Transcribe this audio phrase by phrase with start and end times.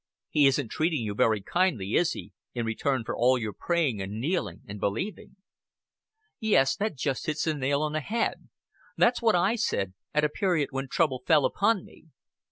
[0.31, 4.19] He isn't treating you very kindly, is He, in return for all your praying and
[4.19, 5.35] kneeling and believing?'"
[6.39, 8.49] "Yes, that just hits the nail on the head.
[8.97, 12.05] It was what I said at a period when trouble fell upon me.